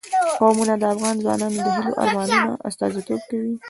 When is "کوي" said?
3.29-3.53